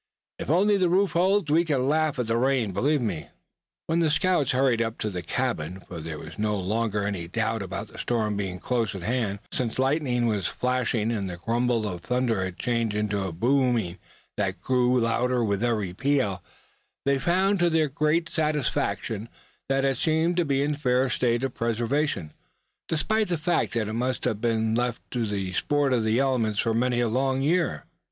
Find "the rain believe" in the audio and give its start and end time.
2.25-3.01